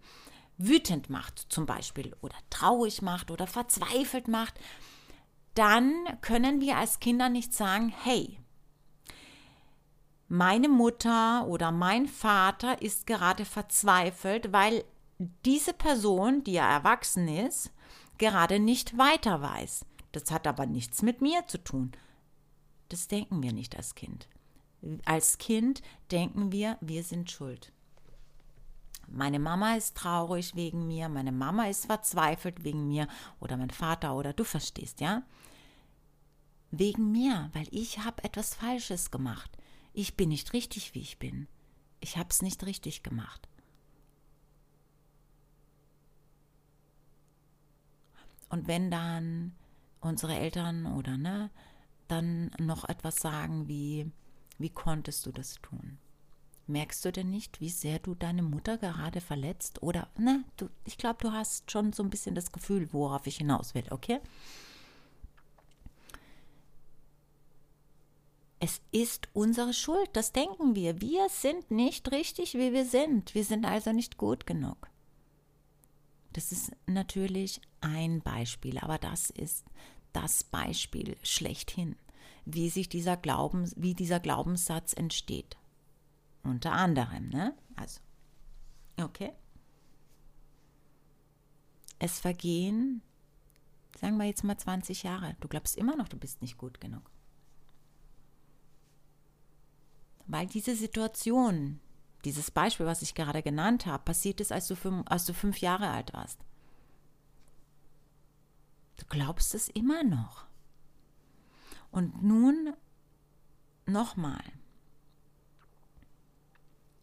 wütend 0.59 1.09
macht 1.09 1.47
zum 1.49 1.65
Beispiel 1.65 2.15
oder 2.21 2.37
traurig 2.51 3.01
macht 3.01 3.31
oder 3.31 3.47
verzweifelt 3.47 4.29
macht, 4.29 4.61
dann 5.55 5.95
können 6.21 6.61
wir 6.61 6.77
als 6.77 7.01
Kinder 7.01 7.31
nicht 7.31 7.55
sagen, 7.55 7.95
hey, 8.03 8.39
meine 10.29 10.69
Mutter 10.69 11.47
oder 11.47 11.73
mein 11.73 12.09
Vater 12.09 12.83
ist 12.83 13.07
gerade 13.07 13.47
verzweifelt, 13.47 14.53
weil 14.53 14.85
diese 15.47 15.73
Person, 15.73 16.45
die 16.45 16.53
ja 16.53 16.71
erwachsen 16.71 17.27
ist, 17.27 17.71
gerade 18.19 18.59
nicht 18.59 18.97
weiter 18.99 19.43
weiß. 19.43 19.85
Das 20.13 20.31
hat 20.31 20.47
aber 20.47 20.67
nichts 20.67 21.03
mit 21.03 21.21
mir 21.21 21.47
zu 21.47 21.59
tun. 21.59 21.93
Das 22.89 23.09
denken 23.09 23.43
wir 23.43 23.53
nicht 23.53 23.77
als 23.77 23.95
Kind. 23.95 24.29
Als 25.05 25.39
Kind 25.39 25.83
denken 26.11 26.53
wir, 26.53 26.79
wir 26.81 27.03
sind 27.03 27.31
schuld. 27.31 27.73
Meine 29.09 29.39
Mama 29.39 29.75
ist 29.77 29.97
traurig 29.97 30.55
wegen 30.55 30.87
mir, 30.87 31.09
meine 31.09 31.33
Mama 31.33 31.67
ist 31.69 31.87
verzweifelt 31.87 32.65
wegen 32.65 32.89
mir 32.89 33.09
oder 33.41 33.57
mein 33.57 33.71
Vater 33.71 34.15
oder 34.15 34.33
du 34.33 34.45
verstehst, 34.45 35.01
ja? 35.01 35.23
Wegen 36.71 37.13
mir, 37.13 37.51
weil 37.53 37.69
ich 37.71 37.99
habe 38.01 38.25
etwas 38.25 38.55
Falsches 38.55 39.11
gemacht. 39.11 39.57
Ich 39.93 40.17
bin 40.17 40.31
nicht 40.31 40.53
richtig, 40.53 40.95
wie 40.95 41.01
ich 41.01 41.19
bin. 41.19 41.47
Ich 42.01 42.17
habe 42.17 42.29
es 42.31 42.43
nicht 42.43 42.65
richtig 42.67 43.03
gemacht. 43.03 43.49
Und 48.55 48.69
wenn 48.69 48.89
dann 48.89 49.53
unsere 50.01 50.37
Eltern 50.37 50.87
oder 50.87 51.17
ne, 51.17 51.51
dann 52.07 52.53
noch 52.61 52.89
etwas 52.89 53.17
sagen 53.17 53.67
wie, 53.67 54.13
wie 54.59 54.71
konntest 54.71 55.27
du 55.27 55.33
das 55.33 55.57
tun? 55.57 55.99
Merkst 56.69 57.05
du 57.05 57.11
denn 57.11 57.31
nicht, 57.31 57.61
wie 57.61 57.69
sehr 57.69 57.99
du 57.99 58.15
deine 58.15 58.45
Mutter 58.45 58.79
gerade 58.79 59.21
verletzt? 59.21 59.83
Oder, 59.83 60.07
ne, 60.17 60.45
du, 60.57 60.69
ich 60.85 60.99
glaube, 60.99 61.19
du 61.21 61.33
hast 61.33 61.69
schon 61.73 61.93
so 61.93 62.05
ein 62.05 62.11
bisschen 62.11 62.37
das 62.37 62.53
Gefühl, 62.53 62.93
worauf 62.93 63.27
ich 63.27 63.39
hinaus 63.39 63.75
will, 63.75 63.87
okay? 63.91 64.21
Es 68.61 68.81
ist 68.93 69.27
unsere 69.33 69.73
Schuld, 69.73 70.11
das 70.13 70.31
denken 70.31 70.77
wir. 70.77 71.01
Wir 71.01 71.29
sind 71.29 71.73
nicht 71.73 72.13
richtig, 72.13 72.55
wie 72.55 72.73
wir 72.73 72.85
sind. 72.85 73.35
Wir 73.35 73.43
sind 73.43 73.65
also 73.65 73.93
nicht 73.93 74.17
gut 74.17 74.47
genug. 74.47 74.94
Das 76.35 76.51
ist 76.51 76.73
natürlich 76.87 77.61
ein 77.81 78.21
Beispiel, 78.21 78.79
aber 78.79 78.99
das 78.99 79.31
ist 79.31 79.65
das 80.13 80.43
Beispiel 80.43 81.17
schlechthin, 81.23 81.95
wie 82.45 82.71
sich 82.71 82.89
dieser 82.89 83.17
Glauben, 83.17 83.71
wie 83.77 83.95
dieser 83.95 84.19
Glaubenssatz 84.19 84.95
entsteht. 84.95 85.57
Unter 86.43 86.73
anderem, 86.73 87.29
ne? 87.29 87.57
Also, 87.77 88.01
okay. 89.01 89.33
Es 92.01 92.19
vergehen, 92.19 93.01
sagen 94.01 94.17
wir 94.17 94.27
jetzt 94.27 94.43
mal 94.43 94.59
20 94.59 95.05
Jahre. 95.05 95.37
Du 95.39 95.47
glaubst 95.47 95.77
immer 95.77 95.95
noch, 95.95 96.09
du 96.09 96.19
bist 96.19 96.43
nicht 96.43 96.59
gut 96.59 96.81
genug. 96.81 97.09
Weil 100.27 100.49
diese 100.49 100.75
Situation, 100.75 101.79
dieses 102.25 102.51
Beispiel, 102.51 102.87
was 102.87 103.03
ich 103.03 103.15
gerade 103.15 103.43
genannt 103.43 103.87
habe, 103.87 104.05
passiert 104.05 104.41
ist, 104.41 104.53
als 104.53 104.69
du 104.69 104.77
fünf, 104.77 105.07
als 105.09 105.27
du 105.27 105.35
fünf 105.35 105.59
Jahre 105.59 105.89
alt 105.89 106.13
warst. 106.13 106.41
Du 108.97 109.05
glaubst 109.07 109.55
es 109.55 109.69
immer 109.69 110.03
noch. 110.05 110.47
Und 111.91 112.23
nun 112.23 112.75
nochmal. 113.87 114.43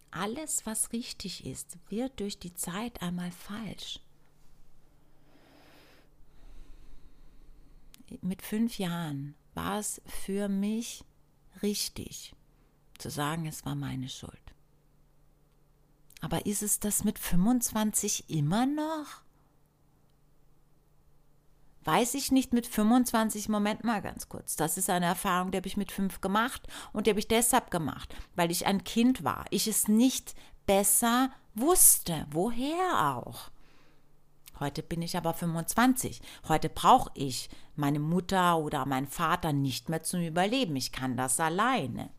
Alles, 0.09 0.65
was 0.65 0.91
richtig 0.91 1.45
ist, 1.45 1.77
wird 1.89 2.19
durch 2.19 2.37
die 2.37 2.53
Zeit 2.53 3.01
einmal 3.01 3.31
falsch. 3.31 3.99
Mit 8.21 8.41
fünf 8.41 8.77
Jahren 8.77 9.35
war 9.53 9.79
es 9.79 10.01
für 10.05 10.49
mich 10.49 11.05
richtig 11.61 12.35
zu 12.97 13.09
sagen, 13.09 13.45
es 13.45 13.65
war 13.65 13.75
meine 13.75 14.09
Schuld. 14.09 14.50
Aber 16.21 16.45
ist 16.45 16.63
es 16.63 16.79
das 16.79 17.03
mit 17.03 17.19
25 17.19 18.29
immer 18.29 18.65
noch? 18.65 19.21
Weiß 21.83 22.13
ich 22.13 22.31
nicht 22.31 22.53
mit 22.53 22.67
25, 22.67 23.49
Moment 23.49 23.83
mal 23.83 24.03
ganz 24.03 24.29
kurz. 24.29 24.55
Das 24.55 24.77
ist 24.77 24.89
eine 24.89 25.07
Erfahrung, 25.07 25.49
die 25.51 25.57
habe 25.57 25.67
ich 25.67 25.77
mit 25.77 25.91
fünf 25.91 26.21
gemacht 26.21 26.67
und 26.93 27.05
die 27.05 27.09
habe 27.09 27.19
ich 27.19 27.27
deshalb 27.27 27.71
gemacht, 27.71 28.15
weil 28.35 28.51
ich 28.51 28.67
ein 28.67 28.83
Kind 28.83 29.23
war. 29.23 29.45
Ich 29.49 29.67
es 29.67 29.87
nicht 29.87 30.35
besser 30.67 31.31
wusste. 31.55 32.27
Woher 32.29 33.15
auch? 33.17 33.49
Heute 34.59 34.83
bin 34.83 35.01
ich 35.01 35.17
aber 35.17 35.33
25. 35.33 36.21
Heute 36.47 36.69
brauche 36.69 37.09
ich 37.15 37.49
meine 37.75 37.99
Mutter 37.99 38.59
oder 38.59 38.85
meinen 38.85 39.07
Vater 39.07 39.53
nicht 39.53 39.89
mehr 39.89 40.03
zum 40.03 40.21
Überleben. 40.21 40.75
Ich 40.75 40.91
kann 40.91 41.17
das 41.17 41.39
alleine. 41.39 42.11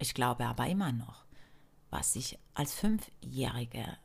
Ich 0.00 0.14
glaube 0.14 0.46
aber 0.46 0.66
immer 0.66 0.90
noch, 0.90 1.23
was 1.94 2.16
ich 2.16 2.38
als 2.54 2.74
Fünfjährige 2.74 3.96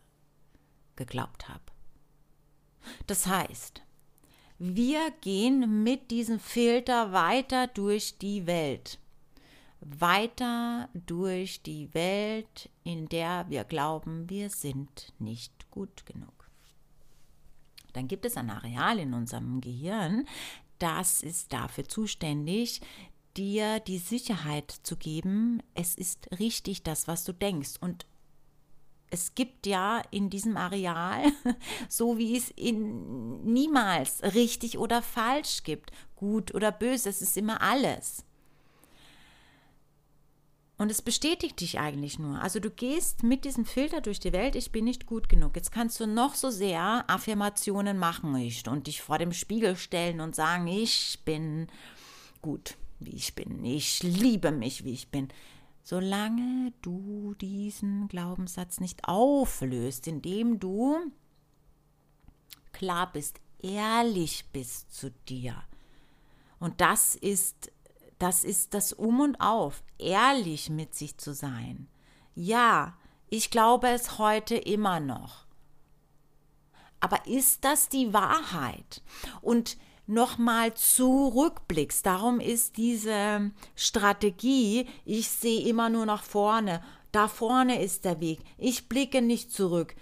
geglaubt 0.95 1.49
habe. 1.49 1.63
Das 3.07 3.25
heißt, 3.25 3.81
wir 4.59 5.11
gehen 5.21 5.83
mit 5.83 6.11
diesem 6.11 6.39
Filter 6.39 7.11
weiter 7.13 7.65
durch 7.65 8.19
die 8.19 8.45
Welt. 8.45 8.99
Weiter 9.81 10.89
durch 10.93 11.63
die 11.63 11.91
Welt, 11.95 12.69
in 12.83 13.09
der 13.09 13.49
wir 13.49 13.63
glauben, 13.63 14.29
wir 14.29 14.51
sind 14.51 15.11
nicht 15.17 15.71
gut 15.71 16.05
genug. 16.05 16.47
Dann 17.93 18.07
gibt 18.07 18.23
es 18.25 18.37
ein 18.37 18.51
Areal 18.51 18.99
in 18.99 19.15
unserem 19.15 19.61
Gehirn, 19.61 20.27
das 20.77 21.21
ist 21.21 21.51
dafür 21.51 21.85
zuständig, 21.87 22.81
dir 23.39 23.79
die 23.79 23.97
Sicherheit 23.97 24.69
zu 24.83 24.97
geben, 24.97 25.63
es 25.73 25.95
ist 25.95 26.29
richtig 26.39 26.83
das, 26.83 27.07
was 27.07 27.23
du 27.23 27.33
denkst. 27.33 27.75
Und 27.79 28.05
es 29.09 29.33
gibt 29.33 29.65
ja 29.65 30.03
in 30.11 30.29
diesem 30.29 30.57
Areal, 30.57 31.23
so 31.89 32.17
wie 32.17 32.35
es 32.35 32.51
in 32.51 33.43
niemals 33.45 34.21
richtig 34.21 34.77
oder 34.77 35.01
falsch 35.01 35.63
gibt, 35.63 35.91
gut 36.15 36.53
oder 36.53 36.71
böse, 36.71 37.09
es 37.09 37.21
ist 37.21 37.37
immer 37.37 37.61
alles. 37.61 38.25
Und 40.77 40.91
es 40.91 41.01
bestätigt 41.01 41.59
dich 41.59 41.79
eigentlich 41.79 42.19
nur. 42.19 42.41
Also 42.41 42.59
du 42.59 42.69
gehst 42.69 43.23
mit 43.23 43.43
diesem 43.43 43.65
Filter 43.65 43.99
durch 43.99 44.19
die 44.19 44.31
Welt, 44.31 44.55
ich 44.55 44.71
bin 44.71 44.85
nicht 44.85 45.05
gut 45.05 45.27
genug. 45.27 45.55
Jetzt 45.55 45.71
kannst 45.71 45.99
du 45.99 46.07
noch 46.07 46.35
so 46.35 46.49
sehr 46.49 47.03
Affirmationen 47.07 47.97
machen 47.97 48.31
nicht 48.31 48.67
und 48.67 48.87
dich 48.87 49.01
vor 49.01 49.17
dem 49.17 49.33
Spiegel 49.33 49.75
stellen 49.75 50.21
und 50.21 50.35
sagen, 50.35 50.67
ich 50.67 51.19
bin 51.25 51.67
gut, 52.41 52.75
wie 52.99 53.15
ich 53.15 53.35
bin. 53.35 53.63
Ich 53.63 54.03
liebe 54.03 54.51
mich, 54.51 54.83
wie 54.83 54.93
ich 54.93 55.09
bin 55.09 55.29
solange 55.89 56.71
du 56.83 57.33
diesen 57.41 58.07
Glaubenssatz 58.09 58.79
nicht 58.79 59.05
auflöst, 59.05 60.05
indem 60.05 60.59
du 60.59 60.99
klar 62.73 63.11
bist, 63.11 63.39
ehrlich 63.57 64.45
bist 64.53 64.93
zu 64.93 65.09
dir. 65.27 65.55
Und 66.59 66.79
das 66.79 67.15
ist 67.15 67.71
das 68.19 68.43
ist 68.43 68.73
das 68.73 68.91
Um 68.91 69.21
und 69.21 69.39
Auf, 69.39 69.81
ehrlich 69.97 70.69
mit 70.69 70.93
sich 70.93 71.17
zu 71.17 71.33
sein. 71.33 71.87
Ja, 72.35 72.97
ich 73.27 73.49
glaube 73.49 73.87
es 73.87 74.19
heute 74.19 74.57
immer 74.57 74.99
noch. 74.99 75.45
Aber 76.99 77.25
ist 77.25 77.63
das 77.63 77.87
die 77.87 78.13
Wahrheit? 78.13 79.01
Und 79.41 79.77
nochmal 80.09 80.73
zurückblickst. 80.73 82.05
Darum 82.05 82.39
ist 82.39 82.77
diese 82.77 83.51
Strategie, 83.75 84.87
ich 85.05 85.29
sehe 85.29 85.67
immer 85.67 85.89
nur 85.89 86.05
nach 86.05 86.23
vorne, 86.23 86.81
da 87.11 87.27
vorne 87.27 87.81
ist 87.81 88.05
der 88.05 88.19
Weg, 88.19 88.39
ich 88.57 88.89
blicke 88.89 89.21
nicht 89.21 89.51
zurück. 89.53 89.95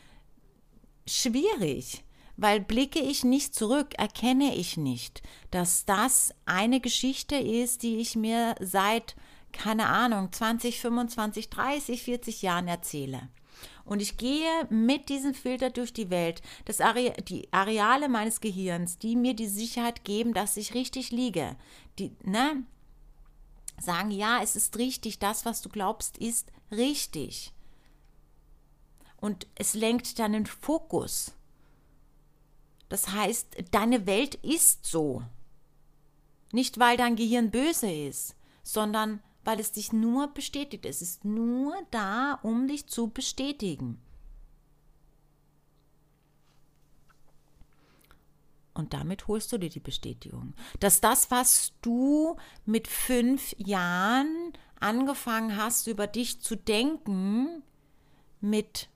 Schwierig, 1.05 2.03
weil 2.35 2.59
blicke 2.59 2.99
ich 2.99 3.23
nicht 3.23 3.53
zurück, 3.53 3.93
erkenne 3.97 4.55
ich 4.55 4.77
nicht, 4.77 5.21
dass 5.51 5.85
das 5.85 6.33
eine 6.45 6.79
Geschichte 6.79 7.35
ist, 7.35 7.83
die 7.83 7.97
ich 7.97 8.15
mir 8.15 8.55
seit, 8.59 9.15
keine 9.51 9.87
Ahnung, 9.87 10.31
20, 10.31 10.79
25, 10.79 11.49
30, 11.49 12.03
40 12.03 12.41
Jahren 12.41 12.67
erzähle 12.67 13.29
und 13.85 14.01
ich 14.01 14.17
gehe 14.17 14.65
mit 14.69 15.09
diesem 15.09 15.33
Filter 15.33 15.69
durch 15.69 15.93
die 15.93 16.09
Welt, 16.09 16.41
das 16.65 16.81
Are 16.81 17.13
die 17.23 17.51
Areale 17.51 18.09
meines 18.09 18.41
Gehirns, 18.41 18.97
die 18.97 19.15
mir 19.15 19.33
die 19.33 19.47
Sicherheit 19.47 20.03
geben, 20.03 20.33
dass 20.33 20.57
ich 20.57 20.73
richtig 20.73 21.11
liege, 21.11 21.55
die, 21.97 22.15
ne, 22.23 22.63
sagen, 23.79 24.11
ja, 24.11 24.41
es 24.41 24.55
ist 24.55 24.77
richtig, 24.77 25.19
das, 25.19 25.45
was 25.45 25.61
du 25.61 25.69
glaubst, 25.69 26.17
ist 26.17 26.51
richtig. 26.71 27.53
Und 29.17 29.47
es 29.55 29.73
lenkt 29.73 30.19
deinen 30.19 30.45
Fokus. 30.45 31.33
Das 32.89 33.09
heißt, 33.09 33.57
deine 33.71 34.05
Welt 34.05 34.35
ist 34.35 34.85
so. 34.85 35.23
Nicht, 36.51 36.79
weil 36.79 36.97
dein 36.97 37.15
Gehirn 37.15 37.51
böse 37.51 37.91
ist, 37.91 38.35
sondern 38.63 39.21
weil 39.47 39.61
es 39.61 39.71
dich 39.71 39.93
nur 39.93 40.27
bestätigt. 40.27 40.85
Es 40.85 41.01
ist 41.01 41.23
nur 41.23 41.73
da, 41.89 42.37
um 42.43 42.67
dich 42.67 42.85
zu 42.87 43.07
bestätigen. 43.07 43.97
Und 48.73 48.93
damit 48.93 49.29
holst 49.29 49.53
du 49.53 49.57
dir 49.57 49.69
die 49.69 49.79
Bestätigung, 49.79 50.53
dass 50.81 50.99
das, 50.99 51.31
was 51.31 51.71
du 51.81 52.35
mit 52.65 52.89
fünf 52.89 53.55
Jahren 53.57 54.51
angefangen 54.81 55.55
hast, 55.55 55.87
über 55.87 56.07
dich 56.07 56.41
zu 56.41 56.57
denken, 56.57 57.63
mit, 58.41 58.89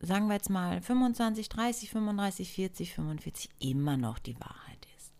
sagen 0.00 0.26
wir 0.26 0.34
jetzt 0.34 0.50
mal, 0.50 0.82
25, 0.82 1.48
30, 1.48 1.88
35, 1.88 2.52
40, 2.52 2.94
45, 2.94 3.50
immer 3.60 3.96
noch 3.96 4.18
die 4.18 4.38
Wahrheit 4.38 4.86
ist. 4.98 5.14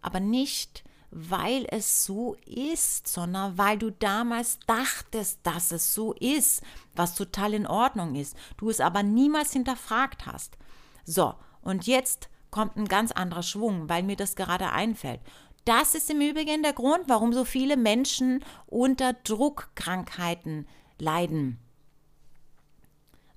Aber 0.00 0.20
nicht, 0.20 0.84
weil 1.10 1.66
es 1.70 2.04
so 2.04 2.36
ist, 2.44 3.08
sondern 3.08 3.56
weil 3.56 3.78
du 3.78 3.90
damals 3.90 4.58
dachtest, 4.66 5.40
dass 5.42 5.72
es 5.72 5.94
so 5.94 6.12
ist, 6.14 6.62
was 6.94 7.14
total 7.14 7.54
in 7.54 7.66
Ordnung 7.66 8.14
ist, 8.14 8.36
du 8.58 8.68
es 8.68 8.80
aber 8.80 9.02
niemals 9.02 9.52
hinterfragt 9.52 10.26
hast. 10.26 10.58
So, 11.04 11.34
und 11.62 11.86
jetzt 11.86 12.28
kommt 12.50 12.76
ein 12.76 12.86
ganz 12.86 13.12
anderer 13.12 13.42
Schwung, 13.42 13.88
weil 13.88 14.02
mir 14.02 14.16
das 14.16 14.36
gerade 14.36 14.70
einfällt. 14.70 15.20
Das 15.64 15.94
ist 15.94 16.10
im 16.10 16.20
Übrigen 16.20 16.62
der 16.62 16.72
Grund, 16.72 17.04
warum 17.08 17.32
so 17.32 17.44
viele 17.44 17.76
Menschen 17.76 18.44
unter 18.66 19.12
Druckkrankheiten 19.12 20.66
leiden. 20.98 21.58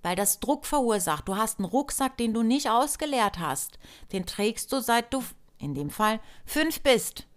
Weil 0.02 0.16
das 0.16 0.40
Druck 0.40 0.66
verursacht. 0.66 1.28
Du 1.28 1.36
hast 1.36 1.60
einen 1.60 1.66
Rucksack, 1.66 2.18
den 2.18 2.34
du 2.34 2.42
nicht 2.42 2.70
ausgeleert 2.70 3.38
hast. 3.38 3.80
Den 4.14 4.26
trägst 4.26 4.72
du 4.72 4.82
seit 4.82 5.14
du, 5.14 5.24
in 5.58 5.76
dem 5.76 5.90
Fall, 5.90 6.20
fünf 6.46 6.82
bist 6.82 7.28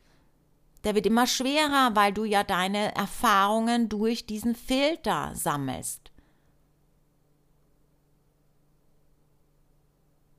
der 0.84 0.94
wird 0.94 1.06
immer 1.06 1.26
schwerer, 1.26 1.94
weil 1.94 2.12
du 2.12 2.24
ja 2.24 2.44
deine 2.44 2.94
Erfahrungen 2.94 3.88
durch 3.88 4.26
diesen 4.26 4.54
Filter 4.54 5.34
sammelst. 5.34 6.12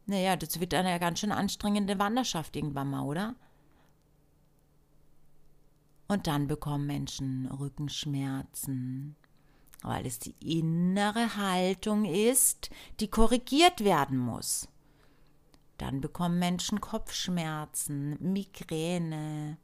Naja, 0.05 0.35
das 0.35 0.59
wird 0.59 0.73
eine 0.75 0.99
ganz 0.99 1.19
schön 1.19 1.31
anstrengende 1.31 1.97
Wanderschaft 1.97 2.55
irgendwann 2.55 2.91
mal, 2.91 3.03
oder? 3.03 3.35
Und 6.07 6.27
dann 6.27 6.47
bekommen 6.47 6.85
Menschen 6.85 7.47
Rückenschmerzen, 7.47 9.15
weil 9.81 10.05
es 10.05 10.19
die 10.19 10.35
innere 10.39 11.35
Haltung 11.37 12.05
ist, 12.05 12.69
die 12.99 13.07
korrigiert 13.07 13.83
werden 13.83 14.19
muss. 14.19 14.67
Dann 15.79 16.01
bekommen 16.01 16.37
Menschen 16.37 16.79
Kopfschmerzen, 16.79 18.17
Migräne, 18.21 19.57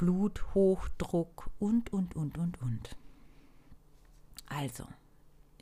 Bluthochdruck 0.00 1.50
und, 1.58 1.92
und, 1.92 2.16
und, 2.16 2.38
und, 2.38 2.62
und. 2.62 2.96
Also, 4.46 4.86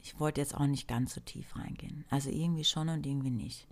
ich 0.01 0.21
wollte 0.21 0.41
jetzt 0.41 0.55
auch 0.55 0.67
nicht 0.69 0.87
ganz 0.87 1.15
so 1.15 1.21
tief 1.21 1.57
reingehen. 1.57 2.05
Also 2.09 2.31
irgendwie 2.31 2.63
schon 2.63 2.89
und 2.89 3.05
irgendwie 3.05 3.31
nicht. 3.31 3.67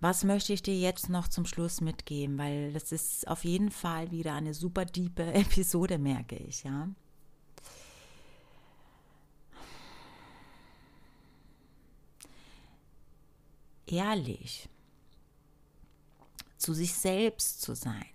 Was 0.00 0.24
möchte 0.24 0.54
ich 0.54 0.62
dir 0.62 0.74
jetzt 0.74 1.10
noch 1.10 1.28
zum 1.28 1.44
Schluss 1.44 1.82
mitgeben? 1.82 2.38
Weil 2.38 2.72
das 2.72 2.92
ist 2.92 3.28
auf 3.28 3.44
jeden 3.44 3.70
Fall 3.70 4.10
wieder 4.10 4.32
eine 4.32 4.54
super 4.54 4.86
diepe 4.86 5.22
Episode, 5.34 5.98
merke 5.98 6.36
ich, 6.36 6.64
ja. 6.64 6.88
Ehrlich 13.86 14.70
zu 16.56 16.72
sich 16.72 16.94
selbst 16.94 17.60
zu 17.60 17.74
sein. 17.74 18.06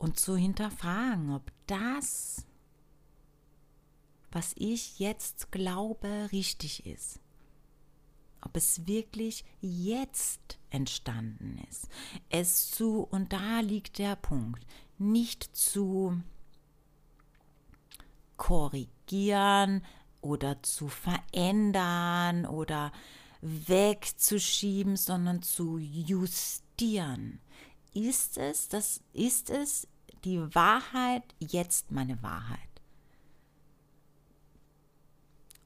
Und 0.00 0.18
zu 0.18 0.34
hinterfragen, 0.34 1.30
ob 1.32 1.52
das 1.68 2.44
was 4.32 4.52
ich 4.56 4.98
jetzt 4.98 5.50
glaube, 5.50 6.28
richtig 6.32 6.86
ist. 6.86 7.20
Ob 8.42 8.56
es 8.56 8.86
wirklich 8.86 9.44
jetzt 9.60 10.58
entstanden 10.70 11.62
ist. 11.68 11.88
Es 12.30 12.70
zu, 12.70 13.02
und 13.02 13.32
da 13.32 13.60
liegt 13.60 13.98
der 13.98 14.16
Punkt, 14.16 14.64
nicht 14.98 15.54
zu 15.54 16.22
korrigieren 18.36 19.84
oder 20.22 20.62
zu 20.62 20.88
verändern 20.88 22.46
oder 22.46 22.92
wegzuschieben, 23.42 24.96
sondern 24.96 25.42
zu 25.42 25.76
justieren. 25.78 27.40
Ist 27.92 28.38
es, 28.38 28.68
das 28.68 29.02
ist 29.12 29.50
es 29.50 29.88
die 30.24 30.54
Wahrheit 30.54 31.22
jetzt 31.38 31.90
meine 31.90 32.22
Wahrheit? 32.22 32.58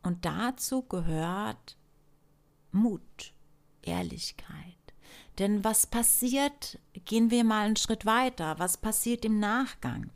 Und 0.02 0.24
dazu 0.24 0.82
gehört 0.82 1.76
Mut, 2.72 3.32
Ehrlichkeit. 3.82 4.74
Denn 5.38 5.64
was 5.64 5.86
passiert, 5.86 6.78
gehen 7.04 7.30
wir 7.30 7.44
mal 7.44 7.66
einen 7.66 7.76
Schritt 7.76 8.06
weiter, 8.06 8.58
was 8.58 8.76
passiert 8.76 9.24
im 9.24 9.40
Nachgang? 9.40 10.10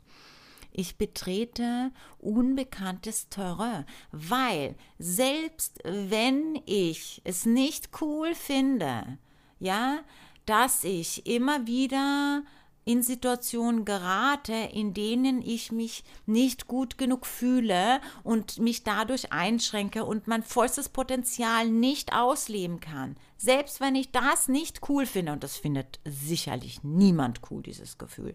Ich 0.71 0.97
betrete 0.97 1.91
unbekanntes 2.19 3.27
Terrain, 3.29 3.85
weil 4.11 4.75
selbst 4.99 5.79
wenn 5.83 6.61
ich 6.65 7.21
es 7.25 7.45
nicht 7.45 7.89
cool 8.01 8.35
finde, 8.35 9.17
ja, 9.59 9.99
dass 10.45 10.83
ich 10.83 11.25
immer 11.25 11.67
wieder 11.67 12.43
in 12.89 13.03
Situationen 13.03 13.85
gerate, 13.85 14.51
in 14.51 14.95
denen 14.95 15.43
ich 15.43 15.71
mich 15.71 16.03
nicht 16.25 16.65
gut 16.65 16.97
genug 16.97 17.27
fühle 17.27 18.01
und 18.23 18.57
mich 18.57 18.83
dadurch 18.83 19.31
einschränke 19.31 20.05
und 20.05 20.27
mein 20.27 20.41
vollstes 20.41 20.89
Potenzial 20.89 21.69
nicht 21.69 22.13
ausleben 22.13 22.79
kann. 22.79 23.15
Selbst 23.37 23.79
wenn 23.79 23.93
ich 23.93 24.09
das 24.09 24.47
nicht 24.47 24.89
cool 24.89 25.05
finde, 25.05 25.33
und 25.33 25.43
das 25.43 25.55
findet 25.55 25.99
sicherlich 26.03 26.83
niemand 26.83 27.41
cool, 27.51 27.61
dieses 27.61 27.99
Gefühl, 27.99 28.33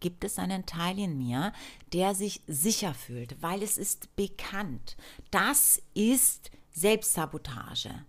gibt 0.00 0.24
es 0.24 0.36
einen 0.36 0.66
Teil 0.66 0.98
in 0.98 1.16
mir, 1.16 1.52
der 1.92 2.16
sich 2.16 2.42
sicher 2.48 2.94
fühlt, 2.94 3.40
weil 3.40 3.62
es 3.62 3.78
ist 3.78 4.16
bekannt. 4.16 4.96
Das 5.30 5.80
ist 5.94 6.50
Selbstsabotage. 6.72 8.04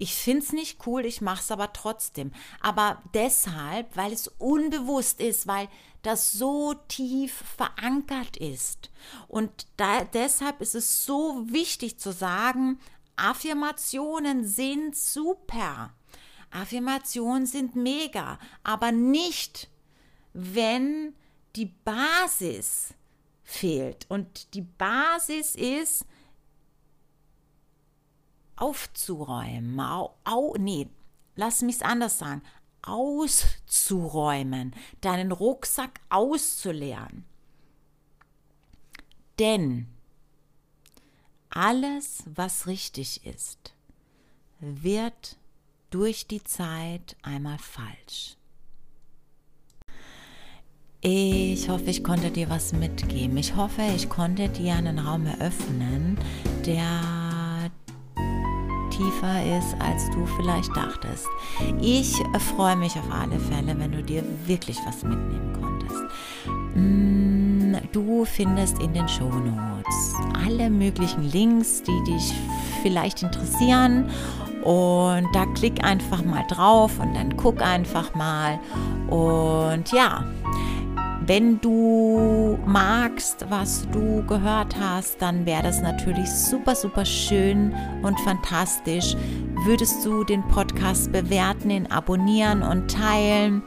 Ich 0.00 0.14
finde 0.14 0.44
es 0.44 0.52
nicht 0.52 0.86
cool, 0.86 1.04
ich 1.04 1.20
mache 1.20 1.42
es 1.42 1.50
aber 1.50 1.72
trotzdem. 1.72 2.30
Aber 2.60 3.02
deshalb, 3.14 3.96
weil 3.96 4.12
es 4.12 4.28
unbewusst 4.28 5.20
ist, 5.20 5.48
weil 5.48 5.68
das 6.02 6.32
so 6.32 6.74
tief 6.86 7.42
verankert 7.56 8.36
ist. 8.36 8.90
Und 9.26 9.66
da, 9.76 10.04
deshalb 10.04 10.60
ist 10.60 10.76
es 10.76 11.04
so 11.04 11.44
wichtig 11.48 11.98
zu 11.98 12.12
sagen, 12.12 12.78
Affirmationen 13.16 14.46
sind 14.46 14.96
super. 14.96 15.92
Affirmationen 16.52 17.46
sind 17.46 17.74
mega, 17.74 18.38
aber 18.62 18.92
nicht, 18.92 19.68
wenn 20.32 21.12
die 21.56 21.66
Basis 21.66 22.94
fehlt. 23.42 24.06
Und 24.08 24.54
die 24.54 24.62
Basis 24.62 25.56
ist, 25.56 26.06
aufzuräumen, 28.60 29.78
au, 29.80 30.14
au, 30.24 30.54
nee, 30.58 30.88
lass 31.36 31.62
mich 31.62 31.76
es 31.76 31.82
anders 31.82 32.18
sagen, 32.18 32.42
auszuräumen, 32.82 34.74
deinen 35.00 35.32
Rucksack 35.32 36.00
auszuleeren. 36.10 37.24
Denn 39.38 39.88
alles, 41.50 42.24
was 42.26 42.66
richtig 42.66 43.24
ist, 43.24 43.74
wird 44.60 45.36
durch 45.90 46.26
die 46.26 46.42
Zeit 46.42 47.16
einmal 47.22 47.58
falsch. 47.58 48.36
Ich 51.00 51.68
hoffe, 51.68 51.84
ich 51.90 52.02
konnte 52.02 52.32
dir 52.32 52.50
was 52.50 52.72
mitgeben. 52.72 53.36
Ich 53.36 53.54
hoffe, 53.54 53.82
ich 53.94 54.08
konnte 54.08 54.48
dir 54.48 54.74
einen 54.74 54.98
Raum 54.98 55.26
eröffnen, 55.26 56.18
der 56.66 57.17
tiefer 58.98 59.58
ist, 59.58 59.76
als 59.80 60.10
du 60.10 60.26
vielleicht 60.36 60.76
dachtest. 60.76 61.26
Ich 61.80 62.12
freue 62.56 62.76
mich 62.76 62.96
auf 62.96 63.10
alle 63.10 63.38
Fälle, 63.38 63.78
wenn 63.78 63.92
du 63.92 64.02
dir 64.02 64.24
wirklich 64.46 64.76
was 64.84 65.04
mitnehmen 65.04 65.52
konntest. 65.60 66.02
Mm, 66.74 67.76
du 67.92 68.24
findest 68.24 68.82
in 68.82 68.92
den 68.92 69.08
Show 69.08 69.30
Notes 69.30 70.14
alle 70.44 70.68
möglichen 70.68 71.22
Links, 71.30 71.82
die 71.82 72.04
dich 72.04 72.34
vielleicht 72.82 73.22
interessieren. 73.22 74.10
Und 74.64 75.28
da 75.32 75.46
klick 75.54 75.84
einfach 75.84 76.24
mal 76.24 76.44
drauf 76.48 76.98
und 76.98 77.14
dann 77.14 77.36
guck 77.36 77.62
einfach 77.62 78.14
mal. 78.14 78.58
Und 79.08 79.92
ja, 79.92 80.24
wenn 81.28 81.60
du 81.60 82.58
magst, 82.64 83.44
was 83.50 83.86
du 83.92 84.24
gehört 84.26 84.74
hast, 84.80 85.20
dann 85.20 85.44
wäre 85.44 85.62
das 85.62 85.82
natürlich 85.82 86.30
super, 86.30 86.74
super 86.74 87.04
schön 87.04 87.74
und 88.02 88.18
fantastisch. 88.20 89.14
Würdest 89.66 90.06
du 90.06 90.24
den 90.24 90.42
Podcast 90.48 91.12
bewerten, 91.12 91.68
ihn 91.68 91.86
abonnieren 91.88 92.62
und 92.62 92.90
teilen? 92.90 93.62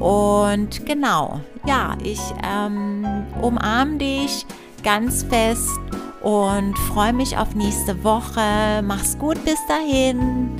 Und 0.00 0.86
genau, 0.86 1.40
ja, 1.66 1.94
ich 2.02 2.20
ähm, 2.42 3.04
umarme 3.42 3.98
dich 3.98 4.46
ganz 4.82 5.24
fest 5.24 5.78
und 6.22 6.76
freue 6.78 7.12
mich 7.12 7.36
auf 7.36 7.54
nächste 7.54 8.02
Woche. 8.02 8.82
Mach's 8.82 9.18
gut 9.18 9.44
bis 9.44 9.58
dahin. 9.68 10.50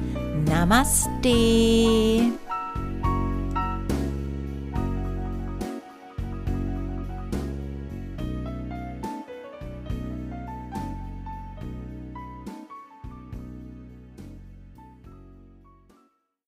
Namaste. 0.45 2.33